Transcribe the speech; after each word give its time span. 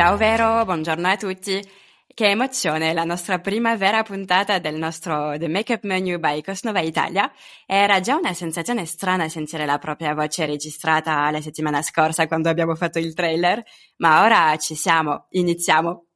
Ciao 0.00 0.16
Vero, 0.16 0.64
buongiorno 0.64 1.08
a 1.08 1.16
tutti. 1.18 1.62
Che 2.06 2.26
emozione, 2.26 2.94
la 2.94 3.04
nostra 3.04 3.38
prima 3.38 3.76
vera 3.76 4.02
puntata 4.02 4.58
del 4.58 4.76
nostro 4.76 5.36
The 5.36 5.46
Makeup 5.46 5.82
Menu 5.82 6.18
by 6.18 6.40
Cosnova 6.40 6.80
Italia. 6.80 7.30
Era 7.66 8.00
già 8.00 8.16
una 8.16 8.32
sensazione 8.32 8.86
strana 8.86 9.28
sentire 9.28 9.66
la 9.66 9.76
propria 9.76 10.14
voce 10.14 10.46
registrata 10.46 11.30
la 11.30 11.42
settimana 11.42 11.82
scorsa 11.82 12.26
quando 12.26 12.48
abbiamo 12.48 12.74
fatto 12.76 12.98
il 12.98 13.12
trailer, 13.12 13.62
ma 13.98 14.24
ora 14.24 14.56
ci 14.56 14.74
siamo, 14.74 15.26
iniziamo. 15.28 16.06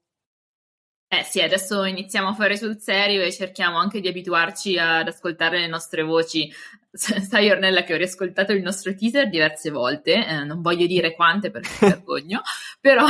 Eh 1.06 1.22
sì, 1.22 1.42
adesso 1.42 1.84
iniziamo 1.84 2.28
a 2.28 2.34
fare 2.34 2.56
sul 2.56 2.80
serio 2.80 3.22
e 3.22 3.30
cerchiamo 3.30 3.76
anche 3.76 4.00
di 4.00 4.08
abituarci 4.08 4.78
ad 4.78 5.08
ascoltare 5.08 5.60
le 5.60 5.66
nostre 5.66 6.02
voci. 6.02 6.50
Sai 6.96 7.50
Ornella 7.50 7.82
che 7.82 7.92
ho 7.92 7.96
riascoltato 7.96 8.52
il 8.52 8.62
nostro 8.62 8.94
teaser 8.94 9.28
diverse 9.28 9.70
volte, 9.70 10.24
eh, 10.24 10.44
non 10.44 10.62
voglio 10.62 10.86
dire 10.86 11.14
quante 11.14 11.50
perché 11.50 11.68
mi 11.80 11.88
vergogno, 11.90 12.42
però, 12.80 13.04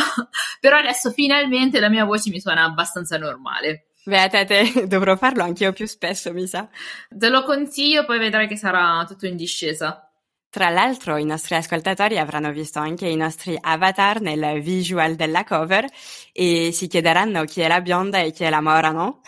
però 0.59 0.79
adesso 0.79 1.11
finalmente 1.11 1.81
la 1.81 1.91
mia 1.91 2.05
voce 2.05 2.31
mi 2.31 2.41
suona 2.41 2.65
abbastanza 2.65 3.19
normale. 3.19 3.89
Vedete, 4.07 4.87
dovrò 4.87 5.17
farlo 5.17 5.43
anch'io 5.43 5.73
più 5.73 5.87
spesso, 5.87 6.33
mi 6.33 6.47
sa. 6.47 6.69
Te 7.09 7.29
lo 7.29 7.43
consiglio, 7.43 8.05
poi 8.05 8.19
vedrai 8.19 8.49
che 8.49 8.57
sarà 8.57 9.05
tutto 9.07 9.27
in 9.27 9.37
discesa. 9.37 10.09
Tra 10.49 10.69
l'altro 10.69 11.17
i 11.17 11.25
nostri 11.25 11.57
ascoltatori 11.57 12.17
avranno 12.17 12.53
visto 12.53 12.79
anche 12.79 13.09
i 13.09 13.17
nostri 13.17 13.59
avatar 13.61 14.21
nel 14.21 14.63
visual 14.63 15.17
della 15.17 15.43
cover 15.43 15.85
e 16.33 16.71
si 16.73 16.87
chiederanno 16.87 17.45
chi 17.45 17.61
è 17.61 17.67
la 17.67 17.81
bionda 17.81 18.21
e 18.21 18.31
chi 18.31 18.45
è 18.45 18.51
la 18.51 18.61
mora, 18.61 18.91
no? 18.93 19.21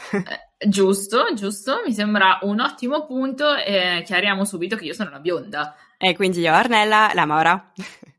Giusto, 0.58 1.34
giusto, 1.34 1.82
mi 1.84 1.92
sembra 1.92 2.38
un 2.42 2.60
ottimo 2.60 3.04
punto 3.04 3.54
e 3.54 4.02
chiariamo 4.04 4.44
subito 4.44 4.76
che 4.76 4.86
io 4.86 4.94
sono 4.94 5.10
la 5.10 5.18
bionda. 5.18 5.76
E 5.98 6.16
quindi 6.16 6.40
io 6.40 6.54
Ornella, 6.54 7.10
la 7.14 7.26
mora. 7.26 7.72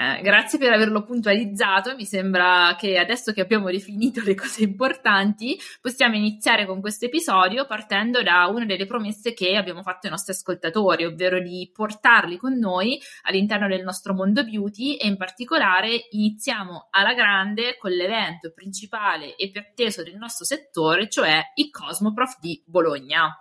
Eh, 0.00 0.20
grazie 0.22 0.60
per 0.60 0.72
averlo 0.72 1.02
puntualizzato. 1.02 1.96
Mi 1.96 2.04
sembra 2.04 2.76
che 2.78 2.98
adesso 2.98 3.32
che 3.32 3.40
abbiamo 3.40 3.68
definito 3.68 4.22
le 4.22 4.36
cose 4.36 4.62
importanti, 4.62 5.58
possiamo 5.80 6.14
iniziare 6.14 6.66
con 6.66 6.80
questo 6.80 7.06
episodio 7.06 7.66
partendo 7.66 8.22
da 8.22 8.46
una 8.46 8.64
delle 8.64 8.86
promesse 8.86 9.34
che 9.34 9.56
abbiamo 9.56 9.82
fatto 9.82 10.06
ai 10.06 10.12
nostri 10.12 10.34
ascoltatori, 10.34 11.04
ovvero 11.04 11.40
di 11.40 11.68
portarli 11.74 12.36
con 12.36 12.56
noi 12.56 12.96
all'interno 13.22 13.66
del 13.66 13.82
nostro 13.82 14.14
mondo 14.14 14.44
beauty 14.44 14.94
e 14.94 15.08
in 15.08 15.16
particolare 15.16 16.06
iniziamo 16.10 16.86
alla 16.90 17.14
grande 17.14 17.76
con 17.76 17.90
l'evento 17.90 18.52
principale 18.54 19.34
e 19.34 19.50
più 19.50 19.60
atteso 19.60 20.04
del 20.04 20.14
nostro 20.14 20.44
settore, 20.44 21.08
cioè 21.08 21.42
il 21.56 21.70
Cosmoprof 21.70 22.38
di 22.38 22.62
Bologna. 22.64 23.36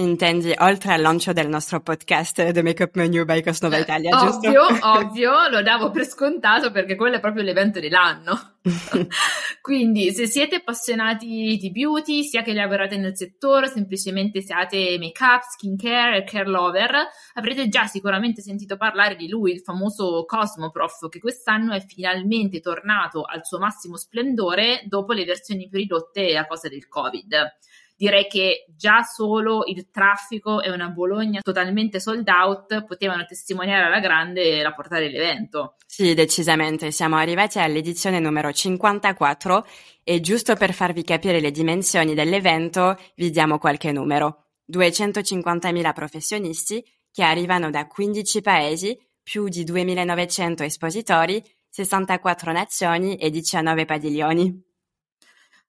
Intendi 0.00 0.54
oltre 0.60 0.94
al 0.94 1.02
lancio 1.02 1.34
del 1.34 1.48
nostro 1.48 1.82
podcast 1.82 2.52
The 2.52 2.62
Makeup 2.62 2.94
Menu 2.94 3.26
by 3.26 3.42
Cosnova 3.42 3.76
eh, 3.76 3.80
Italia, 3.82 4.16
eh, 4.16 4.24
giusto? 4.24 4.48
Ovvio, 4.48 4.62
ovvio, 4.80 5.48
lo 5.50 5.62
davo 5.62 5.90
per 5.90 6.06
scontato 6.06 6.70
perché 6.70 6.96
quello 6.96 7.16
è 7.16 7.20
proprio 7.20 7.42
l'evento 7.42 7.80
dell'anno. 7.80 8.54
Quindi 9.60 10.10
se 10.12 10.26
siete 10.26 10.56
appassionati 10.56 11.58
di 11.60 11.70
beauty, 11.70 12.22
sia 12.22 12.40
che 12.40 12.54
lavorate 12.54 12.96
nel 12.96 13.14
settore, 13.14 13.68
semplicemente 13.68 14.40
siate 14.40 14.96
make-up, 14.98 15.42
skincare 15.42 16.16
e 16.16 16.24
care 16.24 16.48
lover, 16.48 16.96
avrete 17.34 17.68
già 17.68 17.84
sicuramente 17.84 18.40
sentito 18.40 18.78
parlare 18.78 19.16
di 19.16 19.28
lui, 19.28 19.52
il 19.52 19.60
famoso 19.60 20.24
Cosmoprof, 20.24 21.10
che 21.10 21.20
quest'anno 21.20 21.74
è 21.74 21.84
finalmente 21.84 22.60
tornato 22.60 23.22
al 23.22 23.44
suo 23.44 23.58
massimo 23.58 23.98
splendore 23.98 24.82
dopo 24.86 25.12
le 25.12 25.26
versioni 25.26 25.68
più 25.68 25.78
ridotte 25.78 26.38
a 26.38 26.46
causa 26.46 26.68
del 26.68 26.88
Covid 26.88 27.58
direi 28.00 28.26
che 28.28 28.64
già 28.74 29.02
solo 29.02 29.64
il 29.66 29.90
traffico 29.90 30.62
e 30.62 30.70
una 30.70 30.88
Bologna 30.88 31.40
totalmente 31.42 32.00
sold 32.00 32.26
out 32.28 32.86
potevano 32.86 33.26
testimoniare 33.26 33.84
alla 33.84 34.00
grande 34.00 34.62
la 34.62 34.72
portata 34.72 35.02
dell'evento. 35.02 35.74
Sì, 35.84 36.14
decisamente. 36.14 36.92
Siamo 36.92 37.16
arrivati 37.16 37.58
all'edizione 37.58 38.18
numero 38.18 38.54
54 38.54 39.66
e 40.02 40.20
giusto 40.20 40.54
per 40.56 40.72
farvi 40.72 41.04
capire 41.04 41.40
le 41.40 41.50
dimensioni 41.50 42.14
dell'evento 42.14 42.96
vi 43.16 43.28
diamo 43.28 43.58
qualche 43.58 43.92
numero. 43.92 44.46
250.000 44.72 45.92
professionisti 45.92 46.82
che 47.12 47.22
arrivano 47.22 47.68
da 47.68 47.86
15 47.86 48.40
paesi, 48.40 48.98
più 49.22 49.48
di 49.48 49.62
2.900 49.62 50.62
espositori, 50.62 51.44
64 51.68 52.50
nazioni 52.50 53.16
e 53.16 53.28
19 53.28 53.84
padiglioni. 53.84 54.69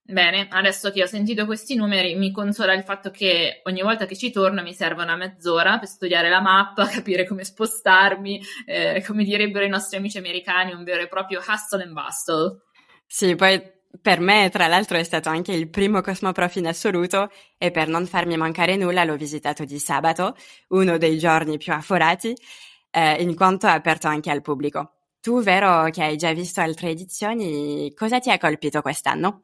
Bene, 0.04 0.48
adesso 0.50 0.92
che 0.92 1.04
ho 1.04 1.06
sentito 1.06 1.46
questi 1.46 1.76
numeri 1.76 2.16
mi 2.16 2.32
consola 2.32 2.74
il 2.74 2.84
fatto 2.84 3.12
che 3.12 3.62
ogni 3.66 3.82
volta 3.82 4.06
che 4.06 4.18
ci 4.18 4.32
torno 4.32 4.62
mi 4.62 4.74
serve 4.74 5.04
una 5.04 5.16
mezz'ora 5.16 5.78
per 5.78 5.88
studiare 5.88 6.30
la 6.30 6.42
mappa, 6.42 6.88
capire 6.90 7.26
come 7.26 7.44
spostarmi, 7.44 8.42
eh, 8.66 9.04
come 9.06 9.24
direbbero 9.24 9.64
i 9.64 9.70
nostri 9.70 9.98
amici 9.98 10.18
americani, 10.18 10.74
un 10.74 10.84
vero 10.84 11.04
e 11.04 11.08
proprio 11.08 11.40
hustle 11.40 11.84
and 11.84 11.94
bustle. 11.94 12.62
Sì, 13.06 13.36
poi 13.36 13.62
per 14.02 14.20
me, 14.20 14.50
tra 14.50 14.68
l'altro, 14.68 14.98
è 14.98 15.04
stato 15.04 15.30
anche 15.30 15.54
il 15.54 15.70
primo 15.70 16.02
Cosmoprof 16.02 16.56
in 16.56 16.68
assoluto 16.68 17.30
e 17.58 17.72
per 17.72 17.88
non 17.88 18.06
farmi 18.06 18.38
mancare 18.38 18.76
nulla 18.78 19.04
l'ho 19.04 19.16
visitato 19.16 19.66
di 19.66 19.80
sabato, 19.80 20.36
uno 20.70 20.98
dei 20.98 21.18
giorni 21.18 21.58
più 21.58 21.74
afforati, 21.74 22.34
eh, 22.90 23.22
in 23.22 23.36
quanto 23.36 23.68
è 23.68 23.72
aperto 23.72 24.08
anche 24.08 24.32
al 24.32 24.42
pubblico. 24.42 24.94
Tu, 25.22 25.42
vero 25.42 25.90
che 25.92 26.04
hai 26.04 26.18
già 26.18 26.34
visto 26.34 26.62
altre 26.62 26.90
edizioni, 26.90 27.94
cosa 27.94 28.20
ti 28.20 28.32
ha 28.32 28.38
colpito 28.38 28.82
quest'anno? 28.82 29.44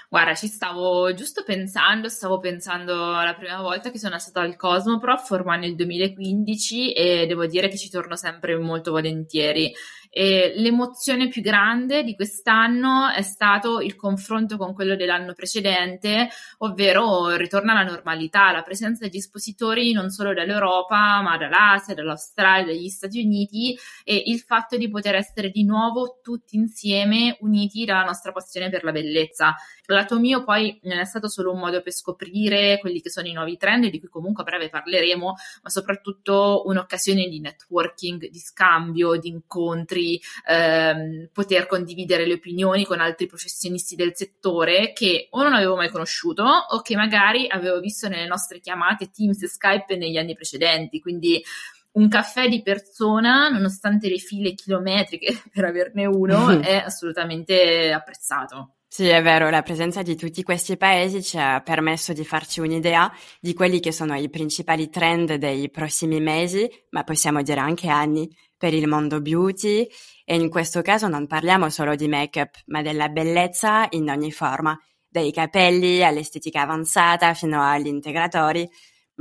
Guarda, 0.11 0.35
ci 0.35 0.47
stavo 0.47 1.13
giusto 1.13 1.41
pensando, 1.45 2.09
stavo 2.09 2.37
pensando 2.39 2.93
la 2.93 3.33
prima 3.33 3.61
volta 3.61 3.91
che 3.91 3.97
sono 3.97 4.19
stata 4.19 4.41
al 4.41 4.57
Cosmoprof 4.57 5.31
ormai 5.31 5.59
nel 5.59 5.75
2015 5.75 6.91
e 6.91 7.25
devo 7.27 7.45
dire 7.45 7.69
che 7.69 7.77
ci 7.77 7.89
torno 7.89 8.17
sempre 8.17 8.57
molto 8.57 8.91
volentieri. 8.91 9.71
E 10.13 10.51
l'emozione 10.57 11.29
più 11.29 11.41
grande 11.41 12.03
di 12.03 12.15
quest'anno 12.15 13.07
è 13.15 13.21
stato 13.21 13.79
il 13.79 13.95
confronto 13.95 14.57
con 14.57 14.73
quello 14.73 14.97
dell'anno 14.97 15.33
precedente, 15.33 16.27
ovvero 16.57 17.31
il 17.31 17.37
ritorno 17.37 17.71
alla 17.71 17.85
normalità, 17.85 18.51
la 18.51 18.61
presenza 18.61 19.07
di 19.07 19.17
espositori 19.17 19.93
non 19.93 20.09
solo 20.09 20.33
dall'Europa, 20.33 21.21
ma 21.21 21.37
dall'Asia, 21.37 21.93
dall'Australia, 21.93 22.73
dagli 22.73 22.89
Stati 22.89 23.23
Uniti 23.23 23.79
e 24.03 24.21
il 24.25 24.41
fatto 24.41 24.75
di 24.75 24.89
poter 24.89 25.15
essere 25.15 25.49
di 25.49 25.63
nuovo 25.63 26.19
tutti 26.21 26.57
insieme 26.57 27.37
uniti 27.39 27.85
dalla 27.85 28.03
nostra 28.03 28.33
passione 28.33 28.69
per 28.69 28.83
la 28.83 28.91
bellezza. 28.91 29.55
Il 29.87 29.95
lato 30.01 30.19
mio 30.19 30.43
poi 30.43 30.79
non 30.83 30.99
è 30.99 31.05
stato 31.05 31.27
solo 31.27 31.51
un 31.51 31.59
modo 31.59 31.81
per 31.81 31.93
scoprire 31.93 32.77
quelli 32.79 33.01
che 33.01 33.09
sono 33.09 33.27
i 33.27 33.33
nuovi 33.33 33.57
trend, 33.57 33.87
di 33.87 33.99
cui 33.99 34.09
comunque 34.09 34.43
a 34.43 34.45
breve 34.45 34.69
parleremo, 34.69 35.35
ma 35.63 35.69
soprattutto 35.69 36.63
un'occasione 36.65 37.27
di 37.27 37.39
networking, 37.39 38.29
di 38.29 38.39
scambio, 38.39 39.17
di 39.17 39.29
incontri 39.29 40.19
ehm, 40.47 41.29
poter 41.31 41.67
condividere 41.67 42.25
le 42.25 42.33
opinioni 42.33 42.85
con 42.85 42.99
altri 42.99 43.27
professionisti 43.27 43.95
del 43.95 44.15
settore 44.15 44.93
che 44.93 45.27
o 45.31 45.43
non 45.43 45.53
avevo 45.53 45.75
mai 45.75 45.89
conosciuto 45.89 46.43
o 46.43 46.81
che 46.81 46.95
magari 46.95 47.47
avevo 47.49 47.79
visto 47.79 48.07
nelle 48.07 48.27
nostre 48.27 48.59
chiamate 48.59 49.09
Teams 49.09 49.41
e 49.43 49.47
Skype 49.47 49.95
negli 49.95 50.17
anni 50.17 50.35
precedenti. 50.35 50.99
Quindi 50.99 51.41
un 51.93 52.07
caffè 52.07 52.47
di 52.47 52.61
persona, 52.61 53.49
nonostante 53.49 54.07
le 54.07 54.17
file 54.17 54.53
chilometriche 54.53 55.41
per 55.51 55.65
averne 55.65 56.05
uno, 56.05 56.49
è 56.61 56.75
assolutamente 56.75 57.91
apprezzato. 57.91 58.75
Sì, 58.93 59.07
è 59.07 59.21
vero, 59.21 59.49
la 59.49 59.61
presenza 59.61 60.01
di 60.01 60.17
tutti 60.17 60.43
questi 60.43 60.75
paesi 60.75 61.23
ci 61.23 61.37
ha 61.37 61.61
permesso 61.61 62.11
di 62.11 62.25
farci 62.25 62.59
un'idea 62.59 63.09
di 63.39 63.53
quelli 63.53 63.79
che 63.79 63.93
sono 63.93 64.17
i 64.17 64.29
principali 64.29 64.89
trend 64.89 65.35
dei 65.35 65.69
prossimi 65.69 66.19
mesi, 66.19 66.69
ma 66.89 67.05
possiamo 67.05 67.41
dire 67.41 67.61
anche 67.61 67.87
anni, 67.87 68.29
per 68.57 68.73
il 68.73 68.89
mondo 68.89 69.21
beauty 69.21 69.87
e 70.25 70.35
in 70.35 70.49
questo 70.49 70.81
caso 70.81 71.07
non 71.07 71.25
parliamo 71.25 71.69
solo 71.69 71.95
di 71.95 72.09
make-up, 72.09 72.53
ma 72.65 72.81
della 72.81 73.07
bellezza 73.07 73.87
in 73.91 74.09
ogni 74.09 74.33
forma, 74.33 74.77
dai 75.07 75.31
capelli 75.31 76.03
all'estetica 76.03 76.59
avanzata 76.63 77.33
fino 77.33 77.63
agli 77.63 77.87
integratori, 77.87 78.69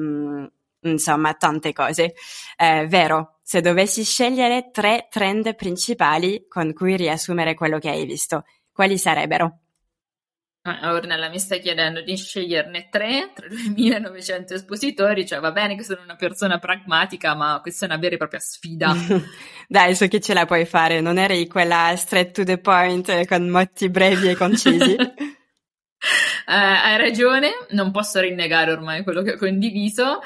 mm, 0.00 0.44
insomma 0.81 1.34
tante 1.34 1.73
cose. 1.73 2.14
Eh, 2.56 2.87
vero, 2.88 3.38
se 3.43 3.61
dovessi 3.61 4.02
scegliere 4.02 4.70
tre 4.73 5.06
trend 5.11 5.55
principali 5.55 6.46
con 6.49 6.73
cui 6.73 6.96
riassumere 6.96 7.55
quello 7.55 7.78
che 7.78 7.88
hai 7.90 8.05
visto, 8.05 8.44
quali 8.81 8.97
sarebbero? 8.97 9.59
Ah, 10.62 10.93
Ornella 10.94 11.29
mi 11.29 11.38
sta 11.38 11.56
chiedendo 11.56 12.00
di 12.00 12.17
sceglierne 12.17 12.88
tre 12.91 13.31
tra 13.35 13.47
2900 13.47 14.55
espositori, 14.55 15.27
cioè 15.27 15.38
va 15.38 15.53
bene 15.53 15.77
che 15.77 15.82
sono 15.82 16.00
una 16.03 16.17
persona 16.17 16.59
pragmatica, 16.59 17.35
ma 17.35 17.59
questa 17.61 17.85
è 17.85 17.88
una 17.91 17.99
vera 17.99 18.15
e 18.15 18.17
propria 18.17 18.41
sfida. 18.41 18.94
Dai, 19.69 19.94
so 19.94 20.09
che 20.09 20.19
ce 20.19 20.32
la 20.32 20.47
puoi 20.47 20.65
fare, 20.65 21.03
non 21.03 21.19
eri 21.19 21.47
quella 21.47 21.94
straight 21.94 22.32
to 22.32 22.44
the 22.44 22.56
point 22.56 23.27
con 23.27 23.49
motti 23.49 23.91
brevi 23.91 24.29
e 24.29 24.35
concisi. 24.35 24.97
uh, 24.99 25.12
hai 26.47 26.97
ragione, 26.97 27.67
non 27.73 27.91
posso 27.91 28.19
rinnegare 28.19 28.73
ormai 28.73 29.03
quello 29.03 29.21
che 29.21 29.33
ho 29.33 29.37
condiviso. 29.37 30.21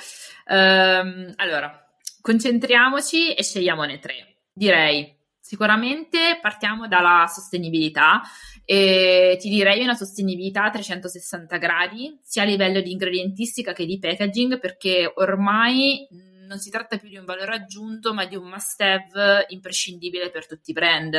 Uh, 0.46 1.32
allora, 1.36 1.88
concentriamoci 2.20 3.34
e 3.34 3.42
scegliamone 3.42 3.98
tre. 3.98 4.36
Direi 4.52 5.13
Sicuramente 5.46 6.38
partiamo 6.40 6.88
dalla 6.88 7.26
sostenibilità 7.26 8.22
e 8.64 9.36
ti 9.38 9.50
direi 9.50 9.82
una 9.82 9.92
sostenibilità 9.92 10.64
a 10.64 10.70
360 10.70 11.58
gradi, 11.58 12.18
sia 12.22 12.44
a 12.44 12.46
livello 12.46 12.80
di 12.80 12.90
ingredientistica 12.90 13.74
che 13.74 13.84
di 13.84 13.98
packaging, 13.98 14.58
perché 14.58 15.12
ormai 15.16 16.08
non 16.48 16.58
si 16.58 16.70
tratta 16.70 16.96
più 16.96 17.10
di 17.10 17.18
un 17.18 17.26
valore 17.26 17.56
aggiunto, 17.56 18.14
ma 18.14 18.24
di 18.24 18.36
un 18.36 18.48
must 18.48 18.80
have 18.80 19.44
imprescindibile 19.48 20.30
per 20.30 20.46
tutti 20.46 20.70
i 20.70 20.72
brand. 20.72 21.14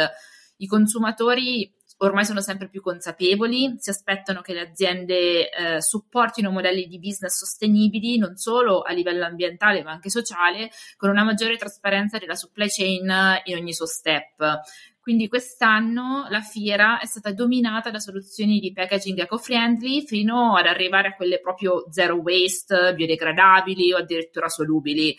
I 0.57 0.65
consumatori 0.65 1.71
ormai 1.97 2.25
sono 2.25 2.41
sempre 2.41 2.67
più 2.67 2.81
consapevoli, 2.81 3.75
si 3.77 3.89
aspettano 3.89 4.41
che 4.41 4.53
le 4.53 4.61
aziende 4.61 5.49
eh, 5.49 5.81
supportino 5.81 6.51
modelli 6.51 6.87
di 6.87 6.99
business 6.99 7.37
sostenibili 7.37 8.17
non 8.17 8.35
solo 8.35 8.81
a 8.81 8.91
livello 8.91 9.25
ambientale 9.25 9.83
ma 9.83 9.91
anche 9.91 10.09
sociale, 10.09 10.69
con 10.97 11.09
una 11.09 11.23
maggiore 11.23 11.57
trasparenza 11.57 12.17
della 12.17 12.35
supply 12.35 12.67
chain 12.67 13.09
in 13.45 13.55
ogni 13.55 13.73
suo 13.73 13.85
step. 13.85 14.61
Quindi 15.05 15.27
quest'anno 15.27 16.25
la 16.31 16.41
fiera 16.41 16.99
è 16.99 17.05
stata 17.05 17.31
dominata 17.31 17.91
da 17.91 17.99
soluzioni 17.99 18.59
di 18.59 18.73
packaging 18.73 19.19
eco-friendly 19.19 20.03
fino 20.03 20.55
ad 20.55 20.65
arrivare 20.65 21.09
a 21.09 21.15
quelle 21.15 21.39
proprio 21.39 21.85
zero 21.91 22.15
waste, 22.15 22.95
biodegradabili 22.95 23.93
o 23.93 23.97
addirittura 23.97 24.49
solubili. 24.49 25.15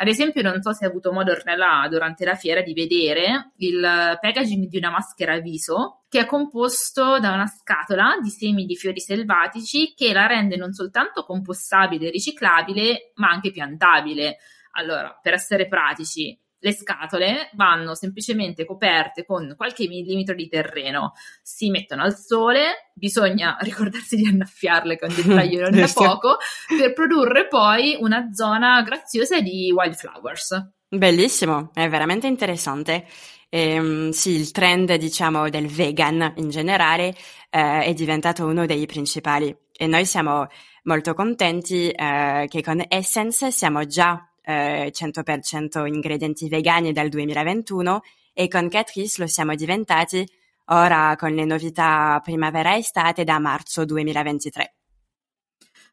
Ad 0.00 0.08
esempio, 0.08 0.40
non 0.40 0.62
so 0.62 0.72
se 0.72 0.86
hai 0.86 0.90
avuto 0.90 1.12
modo 1.12 1.30
Ornella 1.30 1.86
durante 1.90 2.24
la 2.24 2.34
fiera 2.34 2.62
di 2.62 2.72
vedere 2.72 3.52
il 3.56 4.18
packaging 4.18 4.66
di 4.66 4.78
una 4.78 4.88
maschera 4.88 5.38
viso 5.40 6.04
che 6.08 6.20
è 6.20 6.24
composto 6.24 7.20
da 7.20 7.32
una 7.32 7.46
scatola 7.46 8.18
di 8.22 8.30
semi 8.30 8.64
di 8.64 8.76
fiori 8.76 8.98
selvatici 8.98 9.92
che 9.94 10.14
la 10.14 10.24
rende 10.26 10.56
non 10.56 10.72
soltanto 10.72 11.24
compostabile 11.24 12.06
e 12.06 12.10
riciclabile, 12.12 13.12
ma 13.16 13.28
anche 13.28 13.50
piantabile. 13.50 14.38
Allora, 14.72 15.18
per 15.20 15.34
essere 15.34 15.68
pratici, 15.68 16.34
le 16.60 16.72
scatole 16.72 17.50
vanno 17.54 17.94
semplicemente 17.94 18.64
coperte 18.64 19.24
con 19.24 19.54
qualche 19.56 19.88
millimetro 19.88 20.34
di 20.34 20.48
terreno, 20.48 21.12
si 21.42 21.70
mettono 21.70 22.02
al 22.02 22.16
sole, 22.16 22.90
bisogna 22.94 23.56
ricordarsi 23.60 24.16
di 24.16 24.26
annaffiarle, 24.26 24.96
che 24.96 25.06
è 25.06 25.08
un 25.08 25.14
dettaglio 25.14 25.60
non 25.62 25.80
da 25.80 25.90
poco, 25.92 26.36
per 26.68 26.92
produrre 26.92 27.48
poi 27.48 27.96
una 28.00 28.30
zona 28.32 28.82
graziosa 28.82 29.40
di 29.40 29.72
wildflowers. 29.72 30.70
Bellissimo, 30.88 31.70
è 31.72 31.88
veramente 31.88 32.26
interessante. 32.26 33.06
Ehm, 33.48 34.10
sì, 34.10 34.30
il 34.30 34.50
trend, 34.50 34.94
diciamo, 34.94 35.48
del 35.48 35.66
vegan 35.66 36.34
in 36.36 36.50
generale 36.50 37.14
eh, 37.50 37.84
è 37.84 37.92
diventato 37.94 38.44
uno 38.46 38.66
dei 38.66 38.86
principali 38.86 39.54
e 39.76 39.86
noi 39.86 40.04
siamo 40.04 40.46
molto 40.84 41.14
contenti 41.14 41.90
eh, 41.90 42.46
che 42.48 42.62
con 42.62 42.82
Essence 42.88 43.50
siamo 43.50 43.86
già 43.86 44.29
eh, 44.50 44.90
100% 44.92 45.86
ingredienti 45.86 46.48
vegani 46.48 46.92
dal 46.92 47.08
2021 47.08 48.00
e 48.32 48.48
con 48.48 48.68
Catrice 48.68 49.22
lo 49.22 49.26
siamo 49.26 49.54
diventati 49.54 50.26
ora 50.66 51.16
con 51.16 51.32
le 51.32 51.44
novità 51.44 52.20
primavera-estate 52.22 53.24
da 53.24 53.38
marzo 53.38 53.84
2023. 53.84 54.74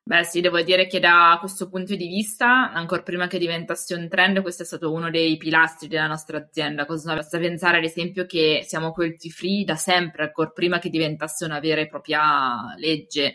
Beh 0.07 0.23
sì, 0.23 0.39
devo 0.39 0.61
dire 0.61 0.87
che 0.87 1.01
da 1.01 1.35
questo 1.37 1.67
punto 1.67 1.93
di 1.93 2.07
vista, 2.07 2.71
ancora 2.71 3.01
prima 3.01 3.27
che 3.27 3.37
diventasse 3.37 3.93
un 3.93 4.07
trend, 4.07 4.41
questo 4.41 4.63
è 4.63 4.65
stato 4.65 4.93
uno 4.93 5.09
dei 5.09 5.35
pilastri 5.35 5.89
della 5.89 6.07
nostra 6.07 6.37
azienda. 6.37 6.85
Cosa 6.85 7.13
basta 7.13 7.37
pensare 7.37 7.79
ad 7.79 7.83
esempio 7.83 8.25
che 8.25 8.63
siamo 8.65 8.93
cruelty 8.93 9.29
free 9.29 9.65
da 9.65 9.75
sempre, 9.75 10.23
ancora 10.23 10.51
prima 10.51 10.79
che 10.79 10.89
diventasse 10.89 11.43
una 11.43 11.59
vera 11.59 11.81
e 11.81 11.89
propria 11.89 12.73
legge. 12.77 13.33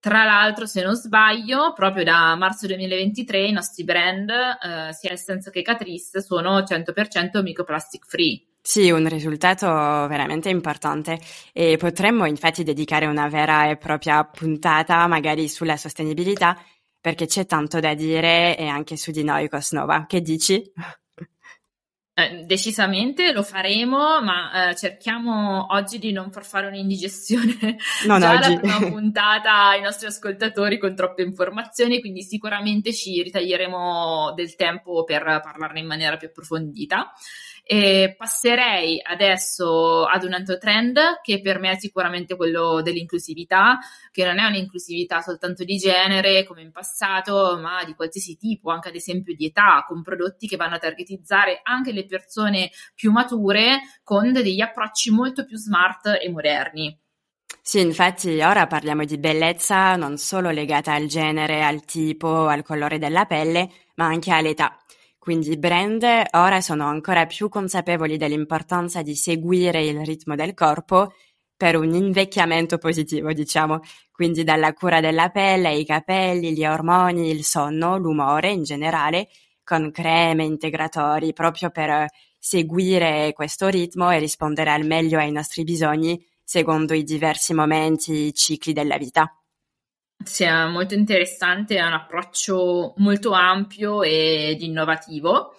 Tra 0.00 0.24
l'altro, 0.24 0.66
se 0.66 0.82
non 0.82 0.94
sbaglio, 0.94 1.72
proprio 1.72 2.04
da 2.04 2.36
marzo 2.36 2.66
2023 2.66 3.46
i 3.46 3.52
nostri 3.52 3.82
brand, 3.82 4.30
eh, 4.30 4.92
sia 4.92 5.10
Essence 5.10 5.50
che 5.50 5.62
Catrice, 5.62 6.22
sono 6.22 6.62
100% 6.62 7.42
microplastic 7.42 8.06
free. 8.06 8.42
Sì, 8.60 8.90
un 8.90 9.08
risultato 9.08 9.66
veramente 9.66 10.50
importante 10.50 11.18
e 11.52 11.76
potremmo 11.78 12.26
infatti 12.26 12.62
dedicare 12.62 13.06
una 13.06 13.26
vera 13.28 13.70
e 13.70 13.76
propria 13.76 14.22
puntata 14.24 15.06
magari 15.06 15.48
sulla 15.48 15.76
sostenibilità 15.76 16.56
perché 17.00 17.26
c'è 17.26 17.46
tanto 17.46 17.80
da 17.80 17.94
dire 17.94 18.56
e 18.56 18.66
anche 18.66 18.96
su 18.96 19.10
di 19.10 19.24
noi 19.24 19.48
Cosnova. 19.48 20.04
Che 20.06 20.20
dici? 20.20 20.70
Eh, 22.18 22.42
decisamente 22.46 23.30
lo 23.30 23.44
faremo, 23.44 24.20
ma 24.20 24.70
eh, 24.70 24.74
cerchiamo 24.74 25.66
oggi 25.70 26.00
di 26.00 26.10
non 26.10 26.32
far 26.32 26.44
fare 26.44 26.66
un'indigestione 26.66 27.76
non 28.08 28.18
già 28.18 28.32
oggi. 28.32 28.54
la 28.54 28.58
prima 28.58 28.78
puntata 28.90 29.68
ai 29.68 29.80
nostri 29.80 30.08
ascoltatori 30.08 30.78
con 30.78 30.96
troppe 30.96 31.22
informazioni, 31.22 32.00
quindi 32.00 32.22
sicuramente 32.22 32.92
ci 32.92 33.22
ritaglieremo 33.22 34.32
del 34.34 34.56
tempo 34.56 35.04
per 35.04 35.22
parlarne 35.22 35.78
in 35.78 35.86
maniera 35.86 36.16
più 36.16 36.26
approfondita. 36.26 37.12
E 37.70 38.14
passerei 38.16 38.98
adesso 39.04 40.06
ad 40.06 40.24
un 40.24 40.32
altro 40.32 40.56
trend 40.56 40.98
che 41.20 41.42
per 41.42 41.58
me 41.58 41.72
è 41.72 41.78
sicuramente 41.78 42.34
quello 42.34 42.80
dell'inclusività, 42.80 43.78
che 44.10 44.24
non 44.24 44.38
è 44.38 44.46
un'inclusività 44.46 45.20
soltanto 45.20 45.64
di 45.64 45.76
genere 45.76 46.44
come 46.44 46.62
in 46.62 46.72
passato, 46.72 47.58
ma 47.60 47.84
di 47.84 47.94
qualsiasi 47.94 48.38
tipo, 48.38 48.70
anche 48.70 48.88
ad 48.88 48.94
esempio 48.94 49.34
di 49.34 49.44
età, 49.44 49.84
con 49.86 50.00
prodotti 50.00 50.48
che 50.48 50.56
vanno 50.56 50.76
a 50.76 50.78
targetizzare 50.78 51.60
anche 51.62 51.92
le 51.92 52.06
persone 52.06 52.70
più 52.94 53.12
mature 53.12 53.80
con 54.02 54.32
degli 54.32 54.62
approcci 54.62 55.10
molto 55.10 55.44
più 55.44 55.58
smart 55.58 56.16
e 56.22 56.30
moderni. 56.30 56.98
Sì, 57.60 57.80
infatti 57.80 58.40
ora 58.40 58.66
parliamo 58.66 59.04
di 59.04 59.18
bellezza 59.18 59.94
non 59.96 60.16
solo 60.16 60.48
legata 60.48 60.94
al 60.94 61.04
genere, 61.04 61.62
al 61.62 61.84
tipo, 61.84 62.46
al 62.46 62.62
colore 62.62 62.96
della 62.96 63.26
pelle, 63.26 63.70
ma 63.96 64.06
anche 64.06 64.32
all'età. 64.32 64.74
Quindi 65.28 65.50
i 65.50 65.58
brand 65.58 66.06
ora 66.30 66.62
sono 66.62 66.86
ancora 66.86 67.26
più 67.26 67.50
consapevoli 67.50 68.16
dell'importanza 68.16 69.02
di 69.02 69.14
seguire 69.14 69.84
il 69.84 70.02
ritmo 70.02 70.34
del 70.34 70.54
corpo 70.54 71.12
per 71.54 71.76
un 71.76 71.92
invecchiamento 71.92 72.78
positivo, 72.78 73.30
diciamo, 73.34 73.80
quindi 74.10 74.42
dalla 74.42 74.72
cura 74.72 75.02
della 75.02 75.28
pelle, 75.28 75.74
i 75.74 75.84
capelli, 75.84 76.54
gli 76.54 76.64
ormoni, 76.64 77.28
il 77.28 77.44
sonno, 77.44 77.98
l'umore 77.98 78.52
in 78.52 78.62
generale, 78.62 79.28
con 79.62 79.90
creme, 79.90 80.44
integratori, 80.44 81.34
proprio 81.34 81.68
per 81.68 82.06
seguire 82.38 83.34
questo 83.34 83.68
ritmo 83.68 84.10
e 84.10 84.20
rispondere 84.20 84.70
al 84.70 84.86
meglio 84.86 85.18
ai 85.18 85.30
nostri 85.30 85.62
bisogni 85.62 86.18
secondo 86.42 86.94
i 86.94 87.04
diversi 87.04 87.52
momenti, 87.52 88.28
i 88.28 88.32
cicli 88.32 88.72
della 88.72 88.96
vita 88.96 89.30
sia 90.24 90.66
molto 90.66 90.94
interessante, 90.94 91.76
è 91.76 91.84
un 91.84 91.92
approccio 91.92 92.94
molto 92.96 93.32
ampio 93.32 94.02
ed 94.02 94.60
innovativo. 94.62 95.54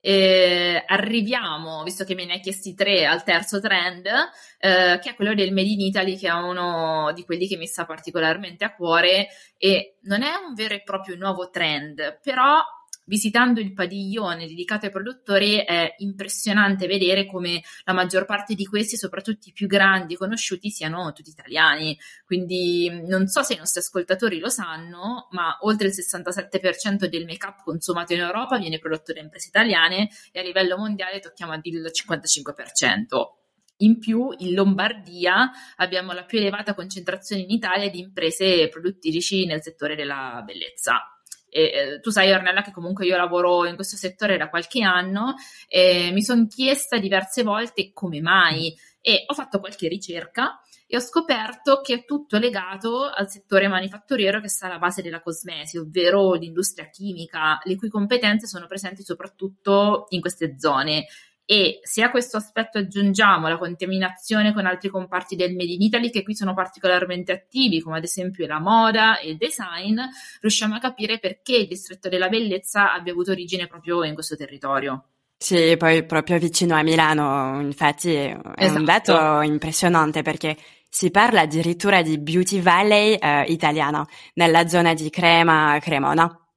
E 0.00 0.82
arriviamo, 0.86 1.82
visto 1.82 2.04
che 2.04 2.14
me 2.14 2.24
ne 2.24 2.34
hai 2.34 2.40
chiesti 2.40 2.74
tre, 2.74 3.04
al 3.04 3.24
terzo 3.24 3.60
trend, 3.60 4.06
eh, 4.06 4.98
che 5.02 5.10
è 5.10 5.14
quello 5.14 5.34
del 5.34 5.52
Made 5.52 5.68
in 5.68 5.80
Italy, 5.80 6.16
che 6.16 6.28
è 6.28 6.32
uno 6.32 7.12
di 7.14 7.24
quelli 7.24 7.46
che 7.48 7.56
mi 7.56 7.66
sta 7.66 7.84
particolarmente 7.84 8.64
a 8.64 8.74
cuore 8.74 9.28
e 9.58 9.98
non 10.02 10.22
è 10.22 10.30
un 10.46 10.54
vero 10.54 10.74
e 10.74 10.82
proprio 10.82 11.16
nuovo 11.16 11.50
trend, 11.50 12.20
però 12.22 12.60
visitando 13.08 13.58
il 13.58 13.72
padiglione 13.72 14.46
dedicato 14.46 14.84
ai 14.84 14.92
produttori 14.92 15.56
è 15.56 15.94
impressionante 15.98 16.86
vedere 16.86 17.26
come 17.26 17.62
la 17.84 17.94
maggior 17.94 18.26
parte 18.26 18.54
di 18.54 18.66
questi, 18.66 18.96
soprattutto 18.96 19.48
i 19.48 19.52
più 19.52 19.66
grandi 19.66 20.14
conosciuti, 20.14 20.70
siano 20.70 21.12
tutti 21.12 21.30
italiani. 21.30 21.98
Quindi 22.24 23.02
non 23.06 23.26
so 23.26 23.42
se 23.42 23.54
i 23.54 23.58
nostri 23.58 23.80
ascoltatori 23.80 24.38
lo 24.38 24.50
sanno, 24.50 25.28
ma 25.30 25.56
oltre 25.62 25.88
il 25.88 25.94
67% 25.94 27.06
del 27.06 27.24
make-up 27.24 27.62
consumato 27.64 28.12
in 28.12 28.20
Europa 28.20 28.58
viene 28.58 28.78
prodotto 28.78 29.12
da 29.12 29.20
imprese 29.20 29.48
italiane 29.48 30.08
e 30.30 30.40
a 30.40 30.42
livello 30.42 30.76
mondiale 30.76 31.18
tocchiamo 31.18 31.54
il 31.62 31.90
55%. 31.90 33.36
In 33.80 33.98
più, 33.98 34.34
in 34.38 34.54
Lombardia 34.54 35.50
abbiamo 35.76 36.12
la 36.12 36.24
più 36.24 36.38
elevata 36.38 36.74
concentrazione 36.74 37.42
in 37.42 37.50
Italia 37.50 37.88
di 37.88 38.00
imprese 38.00 38.68
produttrici 38.68 39.46
nel 39.46 39.62
settore 39.62 39.94
della 39.94 40.42
bellezza. 40.44 41.17
Eh, 41.50 42.00
tu 42.00 42.10
sai 42.10 42.32
Ornella 42.32 42.62
che 42.62 42.72
comunque 42.72 43.06
io 43.06 43.16
lavoro 43.16 43.66
in 43.66 43.74
questo 43.74 43.96
settore 43.96 44.36
da 44.36 44.48
qualche 44.48 44.82
anno 44.82 45.34
e 45.68 46.10
mi 46.12 46.22
sono 46.22 46.46
chiesta 46.46 46.98
diverse 46.98 47.42
volte 47.42 47.90
come 47.92 48.20
mai. 48.20 48.74
E 49.00 49.24
ho 49.26 49.34
fatto 49.34 49.60
qualche 49.60 49.88
ricerca 49.88 50.60
e 50.90 50.96
ho 50.96 51.00
scoperto 51.00 51.82
che 51.82 51.94
è 51.94 52.04
tutto 52.06 52.38
legato 52.38 53.04
al 53.04 53.28
settore 53.28 53.68
manifatturiero 53.68 54.40
che 54.40 54.48
sta 54.48 54.66
alla 54.66 54.78
base 54.78 55.02
della 55.02 55.20
cosmesi, 55.20 55.76
ovvero 55.76 56.32
l'industria 56.32 56.88
chimica, 56.88 57.60
le 57.64 57.76
cui 57.76 57.90
competenze 57.90 58.46
sono 58.46 58.66
presenti 58.66 59.02
soprattutto 59.02 60.06
in 60.08 60.22
queste 60.22 60.58
zone 60.58 61.06
e 61.50 61.80
se 61.82 62.02
a 62.02 62.10
questo 62.10 62.36
aspetto 62.36 62.76
aggiungiamo 62.76 63.48
la 63.48 63.56
contaminazione 63.56 64.52
con 64.52 64.66
altri 64.66 64.90
comparti 64.90 65.34
del 65.34 65.54
Made 65.54 65.72
in 65.72 65.80
Italy 65.80 66.10
che 66.10 66.22
qui 66.22 66.34
sono 66.34 66.52
particolarmente 66.52 67.32
attivi, 67.32 67.80
come 67.80 67.96
ad 67.96 68.04
esempio 68.04 68.46
la 68.46 68.60
moda 68.60 69.18
e 69.18 69.30
il 69.30 69.38
design, 69.38 69.98
riusciamo 70.42 70.74
a 70.74 70.78
capire 70.78 71.18
perché 71.18 71.56
il 71.56 71.66
distretto 71.66 72.10
della 72.10 72.28
bellezza 72.28 72.92
abbia 72.92 73.12
avuto 73.12 73.30
origine 73.30 73.66
proprio 73.66 74.04
in 74.04 74.12
questo 74.12 74.36
territorio. 74.36 75.04
Sì, 75.38 75.74
poi 75.78 76.04
proprio 76.04 76.38
vicino 76.38 76.74
a 76.74 76.82
Milano, 76.82 77.62
infatti 77.62 78.12
è 78.12 78.38
esatto. 78.54 78.78
un 78.78 78.84
dato 78.84 79.40
impressionante 79.40 80.20
perché 80.20 80.54
si 80.90 81.10
parla 81.10 81.40
addirittura 81.40 82.02
di 82.02 82.18
Beauty 82.18 82.60
Valley 82.60 83.14
eh, 83.14 83.44
italiana, 83.44 84.06
nella 84.34 84.68
zona 84.68 84.92
di 84.92 85.08
Crema, 85.08 85.78
Cremona. 85.80 86.47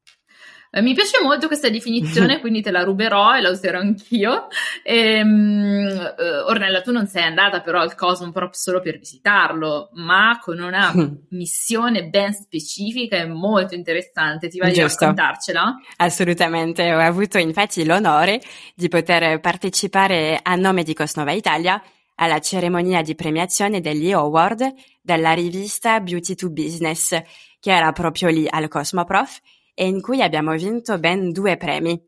Eh, 0.74 0.82
mi 0.82 0.94
piace 0.94 1.22
molto 1.22 1.48
questa 1.48 1.68
definizione, 1.68 2.40
quindi 2.42 2.62
te 2.62 2.72
la 2.72 2.84
ruberò 2.84 3.36
e 3.36 3.42
la 3.42 3.50
userò 3.50 3.80
anch'io. 3.80 4.48
E, 4.84 5.22
um, 5.22 6.14
Ornella, 6.48 6.80
tu 6.82 6.94
non 6.94 7.08
sei 7.08 7.24
andata 7.24 7.60
però 7.60 7.82
al 7.82 7.94
Cosmoprop 7.94 8.54
solo 8.54 8.80
per 8.80 8.98
visitarlo, 8.98 9.90
ma 9.96 10.40
con 10.42 10.62
una 10.62 10.94
missione 11.32 12.06
ben 12.06 12.32
specifica 12.32 13.18
e 13.18 13.26
molto 13.26 13.76
interessante. 13.76 14.48
Ti 14.48 14.60
va 14.60 14.70
di 14.70 14.80
raccontarcela? 14.80 15.76
Assolutamente, 15.98 16.94
ho 16.94 17.00
avuto 17.00 17.38
infatti 17.38 17.84
l'onore 17.84 18.42
di 18.74 18.88
poter 18.88 19.42
partecipare 19.42 20.40
a 20.42 20.56
nome 20.56 20.84
di 20.84 20.94
Cosnova 20.94 21.34
Italia 21.34 21.84
alla 22.16 22.40
cerimonia 22.40 23.02
di 23.02 23.14
premiazione 23.14 23.82
degli 23.82 24.12
award 24.14 24.74
della 25.02 25.34
rivista 25.34 26.00
Beauty 26.00 26.36
to 26.36 26.50
Business, 26.50 27.20
che 27.60 27.72
era 27.72 27.92
proprio 27.92 28.30
lì 28.30 28.48
al 28.50 28.70
Cosmoprof 28.70 29.40
e 29.82 29.88
in 29.88 30.00
cui 30.00 30.22
abbiamo 30.22 30.52
vinto 30.52 31.00
ben 31.00 31.32
due 31.32 31.58
premi. 31.58 32.00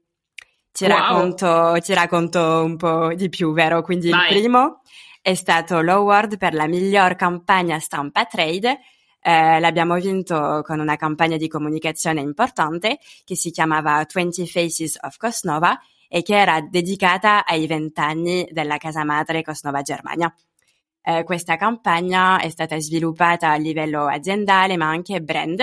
Ti, 0.72 0.86
wow. 0.86 0.96
racconto, 0.96 1.77
ti 1.82 1.94
racconto 1.96 2.63
un 2.63 2.77
po' 2.77 3.15
di 3.15 3.30
più, 3.30 3.51
vero? 3.51 3.82
Quindi 3.82 4.12
Vai. 4.12 4.32
il 4.32 4.42
primo 4.42 4.82
è 5.24 5.34
stato 5.34 5.82
l'award 5.82 6.38
per 6.38 6.53
la 6.53 6.68
miglior 6.68 7.15
campagna 7.15 7.80
stampa 7.80 8.25
trade. 8.25 8.80
Eh, 9.20 9.60
l'abbiamo 9.60 9.96
vinto 9.96 10.62
con 10.63 10.80
una 10.80 10.98
campagna 10.98 11.36
di 11.36 11.48
comunicazione 11.48 12.22
importante 12.22 13.00
che 13.24 13.36
si 13.36 13.50
chiamava 13.50 14.06
20 14.08 14.48
Faces 14.48 15.00
of 15.01 15.18
Cosnova 15.18 15.75
e 16.08 16.22
che 16.22 16.38
era 16.38 16.62
dedicata 16.62 17.44
ai 17.44 17.65
vent'anni 17.65 18.48
della 18.51 18.77
casa 18.77 19.03
madre 19.03 19.42
Cosnova 19.42 19.82
Germania. 19.82 20.32
Eh, 21.01 21.24
questa 21.24 21.56
campagna 21.56 22.39
è 22.39 22.50
stata 22.50 22.80
sviluppata 22.80 23.50
a 23.50 23.56
livello 23.56 24.06
aziendale 24.06 24.77
ma 24.77 24.89
anche 24.89 25.24
brand 25.24 25.60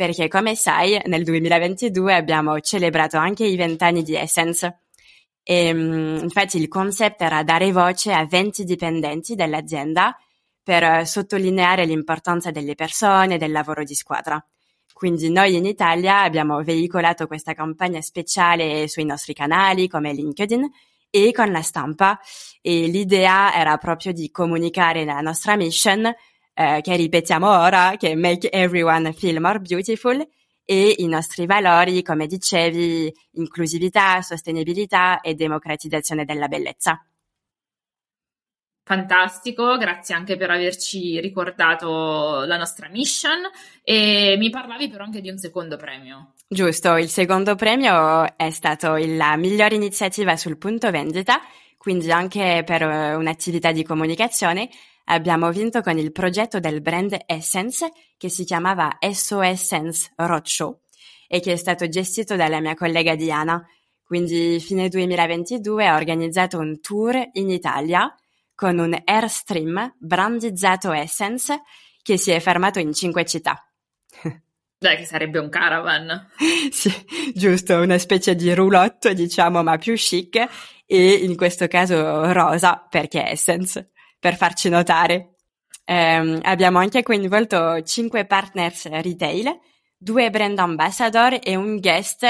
perché 0.00 0.28
come 0.28 0.54
sai 0.54 0.98
nel 1.08 1.24
2022 1.24 2.14
abbiamo 2.14 2.58
celebrato 2.60 3.18
anche 3.18 3.44
i 3.44 3.54
vent'anni 3.54 4.02
di 4.02 4.14
Essence. 4.14 4.78
E, 5.42 5.70
um, 5.70 6.20
infatti 6.22 6.56
il 6.56 6.68
concept 6.68 7.20
era 7.20 7.42
dare 7.42 7.70
voce 7.70 8.10
a 8.14 8.24
20 8.24 8.64
dipendenti 8.64 9.34
dell'azienda 9.34 10.16
per 10.62 11.06
sottolineare 11.06 11.84
l'importanza 11.84 12.50
delle 12.50 12.74
persone 12.74 13.34
e 13.34 13.36
del 13.36 13.52
lavoro 13.52 13.84
di 13.84 13.94
squadra. 13.94 14.42
Quindi 14.90 15.30
noi 15.30 15.56
in 15.56 15.66
Italia 15.66 16.22
abbiamo 16.22 16.62
veicolato 16.62 17.26
questa 17.26 17.52
campagna 17.52 18.00
speciale 18.00 18.88
sui 18.88 19.04
nostri 19.04 19.34
canali 19.34 19.86
come 19.86 20.14
LinkedIn 20.14 20.66
e 21.10 21.30
con 21.30 21.50
la 21.50 21.60
stampa 21.60 22.18
e 22.62 22.86
l'idea 22.86 23.52
era 23.52 23.76
proprio 23.76 24.12
di 24.12 24.30
comunicare 24.30 25.04
la 25.04 25.20
nostra 25.20 25.56
mission 25.56 26.10
eh, 26.60 26.80
che 26.82 26.94
ripetiamo 26.94 27.48
ora, 27.48 27.94
che 27.96 28.14
make 28.14 28.50
everyone 28.50 29.14
feel 29.14 29.40
more 29.40 29.60
beautiful 29.60 30.22
e 30.62 30.94
i 30.98 31.06
nostri 31.06 31.46
valori, 31.46 32.02
come 32.02 32.26
dicevi, 32.26 33.10
inclusività, 33.32 34.20
sostenibilità 34.20 35.20
e 35.20 35.34
democratizzazione 35.34 36.26
della 36.26 36.48
bellezza. 36.48 37.02
Fantastico, 38.84 39.78
grazie 39.78 40.14
anche 40.14 40.36
per 40.36 40.50
averci 40.50 41.18
ricordato 41.20 42.44
la 42.44 42.56
nostra 42.56 42.88
mission 42.88 43.38
e 43.82 44.34
mi 44.36 44.50
parlavi 44.50 44.90
però 44.90 45.04
anche 45.04 45.20
di 45.20 45.30
un 45.30 45.38
secondo 45.38 45.76
premio. 45.76 46.34
Giusto, 46.48 46.96
il 46.96 47.08
secondo 47.08 47.54
premio 47.54 48.36
è 48.36 48.50
stato 48.50 48.96
la 48.96 49.36
migliore 49.36 49.76
iniziativa 49.76 50.36
sul 50.36 50.58
punto 50.58 50.90
vendita, 50.90 51.40
quindi 51.80 52.12
anche 52.12 52.62
per 52.66 52.82
eh, 52.82 53.14
un'attività 53.14 53.72
di 53.72 53.82
comunicazione 53.82 54.68
abbiamo 55.04 55.50
vinto 55.50 55.80
con 55.80 55.96
il 55.96 56.12
progetto 56.12 56.60
del 56.60 56.82
brand 56.82 57.16
Essence 57.24 57.90
che 58.18 58.28
si 58.28 58.44
chiamava 58.44 58.98
SOS 59.00 59.64
Sense 59.64 60.12
Roadshow 60.16 60.78
e 61.26 61.40
che 61.40 61.52
è 61.52 61.56
stato 61.56 61.88
gestito 61.88 62.36
dalla 62.36 62.60
mia 62.60 62.74
collega 62.74 63.14
Diana. 63.14 63.66
Quindi 64.02 64.60
fine 64.60 64.90
2022 64.90 65.86
ha 65.86 65.96
organizzato 65.96 66.58
un 66.58 66.82
tour 66.82 67.16
in 67.32 67.48
Italia 67.48 68.14
con 68.54 68.78
un 68.78 68.94
Airstream 69.02 69.94
brandizzato 69.98 70.92
Essence 70.92 71.62
che 72.02 72.18
si 72.18 72.30
è 72.30 72.40
fermato 72.40 72.78
in 72.78 72.92
cinque 72.92 73.24
città. 73.24 73.58
Beh, 74.82 74.96
che 74.96 75.04
sarebbe 75.04 75.38
un 75.38 75.50
caravan. 75.50 76.30
sì, 76.72 76.90
giusto, 77.34 77.76
una 77.80 77.98
specie 77.98 78.34
di 78.34 78.54
roulotte, 78.54 79.12
diciamo, 79.12 79.62
ma 79.62 79.76
più 79.76 79.94
chic 79.94 80.48
e 80.86 81.12
in 81.12 81.36
questo 81.36 81.68
caso 81.68 82.32
rosa 82.32 82.86
perché 82.88 83.28
Essence, 83.28 83.90
per 84.18 84.36
farci 84.36 84.70
notare. 84.70 85.34
Eh, 85.84 86.38
abbiamo 86.42 86.78
anche 86.78 87.02
coinvolto 87.02 87.82
cinque 87.82 88.24
partners 88.24 88.88
retail, 88.88 89.54
due 89.98 90.30
brand 90.30 90.58
ambassador 90.58 91.38
e 91.42 91.56
un 91.56 91.78
guest, 91.78 92.24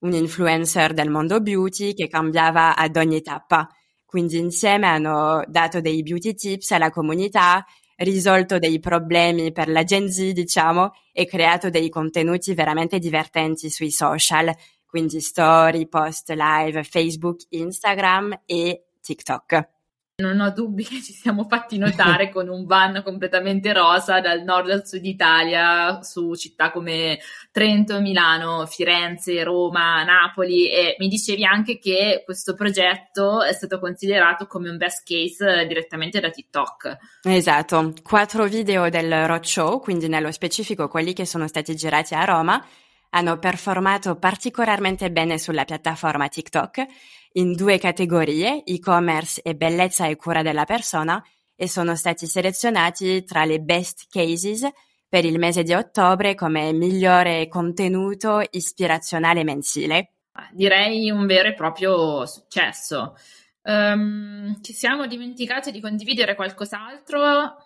un 0.00 0.12
influencer 0.12 0.92
del 0.92 1.08
mondo 1.08 1.40
beauty 1.40 1.94
che 1.94 2.08
cambiava 2.08 2.76
ad 2.76 2.94
ogni 2.98 3.22
tappa. 3.22 3.66
Quindi 4.04 4.36
insieme 4.36 4.86
hanno 4.86 5.42
dato 5.46 5.80
dei 5.80 6.02
beauty 6.02 6.34
tips 6.34 6.72
alla 6.72 6.90
comunità, 6.90 7.64
risolto 7.96 8.58
dei 8.58 8.78
problemi 8.78 9.52
per 9.52 9.68
la 9.68 9.84
Gen 9.84 10.10
Z, 10.10 10.30
diciamo, 10.32 10.92
e 11.12 11.26
creato 11.26 11.70
dei 11.70 11.88
contenuti 11.88 12.54
veramente 12.54 12.98
divertenti 12.98 13.70
sui 13.70 13.90
social, 13.90 14.54
quindi 14.86 15.20
story, 15.20 15.88
post 15.88 16.30
live, 16.30 16.84
Facebook, 16.84 17.44
Instagram 17.50 18.42
e 18.46 18.84
TikTok. 19.00 19.75
Non 20.18 20.40
ho 20.40 20.50
dubbi 20.50 20.82
che 20.82 21.02
ci 21.02 21.12
siamo 21.12 21.44
fatti 21.44 21.76
notare 21.76 22.30
con 22.32 22.48
un 22.48 22.64
van 22.64 23.02
completamente 23.04 23.74
rosa 23.74 24.18
dal 24.18 24.44
nord 24.44 24.70
al 24.70 24.86
sud 24.86 25.04
Italia 25.04 26.02
su 26.02 26.34
città 26.34 26.70
come 26.70 27.18
Trento, 27.50 28.00
Milano, 28.00 28.64
Firenze, 28.64 29.44
Roma, 29.44 30.02
Napoli 30.04 30.70
e 30.70 30.96
mi 31.00 31.08
dicevi 31.08 31.44
anche 31.44 31.78
che 31.78 32.22
questo 32.24 32.54
progetto 32.54 33.42
è 33.42 33.52
stato 33.52 33.78
considerato 33.78 34.46
come 34.46 34.70
un 34.70 34.78
best 34.78 35.06
case 35.06 35.66
direttamente 35.66 36.18
da 36.18 36.30
TikTok. 36.30 36.96
Esatto, 37.24 37.92
quattro 38.02 38.46
video 38.46 38.88
del 38.88 39.26
roadshow, 39.26 39.80
quindi 39.80 40.08
nello 40.08 40.32
specifico 40.32 40.88
quelli 40.88 41.12
che 41.12 41.26
sono 41.26 41.46
stati 41.46 41.76
girati 41.76 42.14
a 42.14 42.24
Roma, 42.24 42.66
hanno 43.10 43.38
performato 43.38 44.16
particolarmente 44.16 45.10
bene 45.10 45.38
sulla 45.38 45.64
piattaforma 45.64 46.28
TikTok 46.28 46.86
in 47.32 47.52
due 47.54 47.78
categorie, 47.78 48.64
e-commerce 48.64 49.42
e 49.42 49.54
bellezza 49.54 50.06
e 50.06 50.16
cura 50.16 50.42
della 50.42 50.64
persona, 50.64 51.22
e 51.54 51.68
sono 51.68 51.96
stati 51.96 52.26
selezionati 52.26 53.24
tra 53.24 53.44
le 53.44 53.60
best 53.60 54.06
cases 54.10 54.68
per 55.08 55.24
il 55.24 55.38
mese 55.38 55.62
di 55.62 55.72
ottobre 55.72 56.34
come 56.34 56.72
migliore 56.72 57.48
contenuto 57.48 58.42
ispirazionale 58.50 59.44
mensile. 59.44 60.12
Direi 60.52 61.10
un 61.10 61.26
vero 61.26 61.48
e 61.48 61.54
proprio 61.54 62.26
successo. 62.26 63.16
Um, 63.62 64.60
ci 64.62 64.72
siamo 64.72 65.06
dimenticati 65.06 65.72
di 65.72 65.80
condividere 65.80 66.34
qualcos'altro? 66.34 67.56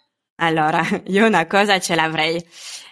Allora, 0.40 0.82
io 1.06 1.26
una 1.26 1.46
cosa 1.46 1.78
ce 1.78 1.94
l'avrei, 1.94 2.42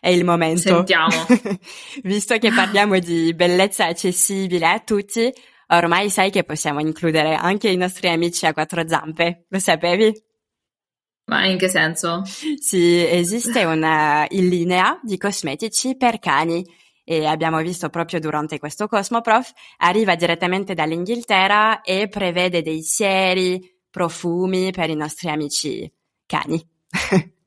è 0.01 0.09
il 0.09 0.25
momento. 0.25 0.61
Sentiamo. 0.61 1.27
Visto 2.03 2.39
che 2.39 2.53
parliamo 2.53 2.99
di 2.99 3.35
bellezza 3.35 3.87
accessibile 3.87 4.67
a 4.67 4.81
tutti, 4.81 5.33
ormai 5.69 6.11
sai 6.11 6.31
che 6.31 6.45
possiamo 6.45 6.81
includere 6.81 7.35
anche 7.35 7.69
i 7.69 7.77
nostri 7.77 8.09
amici 8.09 8.47
a 8.47 8.53
quattro 8.53 8.87
zampe, 8.87 9.47
lo 9.49 9.59
sapevi? 9.59 10.27
Ma 11.27 11.45
in 11.47 11.59
che 11.59 11.69
senso? 11.69 12.23
Sì, 12.25 13.05
esiste 13.07 13.65
una 13.65 14.25
in 14.31 14.49
linea 14.49 14.99
di 15.03 15.19
cosmetici 15.19 15.95
per 15.95 16.19
cani 16.19 16.65
e 17.05 17.27
abbiamo 17.27 17.59
visto 17.59 17.91
proprio 17.91 18.19
durante 18.19 18.59
questo 18.59 18.87
Cosmoprof, 18.87 19.53
arriva 19.79 20.15
direttamente 20.15 20.75
dall'Inghilterra 20.75 21.81
e 21.83 22.09
prevede 22.09 22.63
dei 22.63 22.83
sieri, 22.83 23.77
profumi 23.91 24.71
per 24.71 24.91
i 24.91 24.95
nostri 24.95 25.29
amici 25.29 25.91
cani. 26.27 26.67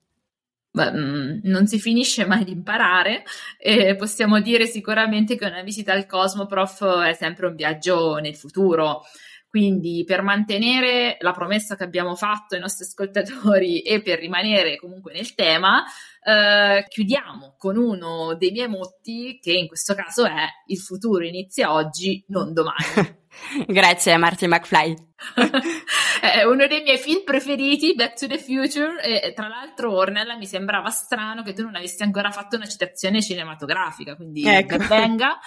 Mm, 0.79 1.39
non 1.43 1.67
si 1.67 1.79
finisce 1.79 2.25
mai 2.25 2.45
di 2.45 2.51
imparare 2.51 3.23
e 3.57 3.95
possiamo 3.97 4.39
dire 4.39 4.65
sicuramente 4.65 5.35
che 5.35 5.45
una 5.45 5.63
visita 5.63 5.91
al 5.91 6.05
Cosmoprof 6.05 7.01
è 7.01 7.13
sempre 7.13 7.47
un 7.47 7.55
viaggio 7.55 8.15
nel 8.17 8.35
futuro. 8.37 9.01
Quindi 9.49 10.05
per 10.07 10.21
mantenere 10.21 11.17
la 11.19 11.33
promessa 11.33 11.75
che 11.75 11.83
abbiamo 11.83 12.15
fatto 12.15 12.55
ai 12.55 12.61
nostri 12.61 12.85
ascoltatori 12.85 13.81
e 13.83 14.01
per 14.01 14.19
rimanere 14.19 14.77
comunque 14.77 15.11
nel 15.11 15.35
tema, 15.35 15.83
eh, 16.23 16.85
chiudiamo 16.87 17.55
con 17.57 17.75
uno 17.75 18.33
dei 18.35 18.51
miei 18.51 18.69
motti 18.69 19.39
che 19.41 19.51
in 19.51 19.67
questo 19.67 19.93
caso 19.93 20.25
è 20.25 20.45
il 20.67 20.77
futuro 20.77 21.25
inizia 21.25 21.73
oggi, 21.73 22.23
non 22.27 22.53
domani. 22.53 23.19
Grazie 23.65 24.17
Marty 24.17 24.47
McFly. 24.47 25.09
è 26.21 26.43
uno 26.43 26.67
dei 26.67 26.81
miei 26.81 26.97
film 26.97 27.23
preferiti, 27.23 27.93
Back 27.93 28.19
to 28.19 28.27
the 28.27 28.37
Future, 28.37 29.01
e 29.03 29.33
tra 29.33 29.47
l'altro 29.47 29.93
Ornella 29.93 30.35
mi 30.35 30.45
sembrava 30.45 30.89
strano 30.89 31.43
che 31.43 31.53
tu 31.53 31.63
non 31.63 31.75
avessi 31.75 32.01
ancora 32.03 32.31
fatto 32.31 32.55
una 32.55 32.65
citazione 32.65 33.21
cinematografica, 33.21 34.15
quindi 34.15 34.47
ecco. 34.47 34.77
venga. 34.77 35.39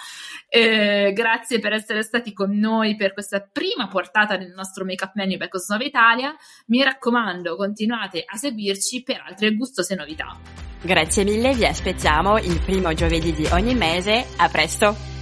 Eh, 0.47 1.11
grazie 1.13 1.59
per 1.59 1.73
essere 1.73 2.03
stati 2.03 2.33
con 2.33 2.57
noi 2.57 2.95
per 2.95 3.13
questa 3.13 3.41
prima 3.41 3.87
portata 3.87 4.37
del 4.37 4.53
nostro 4.53 4.85
make 4.85 5.03
up 5.03 5.11
menu 5.15 5.37
Back 5.37 5.55
of 5.55 5.79
Italia. 5.79 6.35
Mi 6.67 6.83
raccomando, 6.83 7.55
continuate 7.55 8.23
a 8.25 8.37
seguirci 8.37 9.03
per 9.03 9.23
altre 9.25 9.55
gustose 9.55 9.95
novità. 9.95 10.37
Grazie 10.81 11.23
mille, 11.23 11.53
vi 11.53 11.65
aspettiamo 11.65 12.37
il 12.37 12.59
primo 12.63 12.93
giovedì 12.93 13.33
di 13.33 13.45
ogni 13.51 13.73
mese. 13.73 14.25
A 14.37 14.47
presto! 14.49 15.14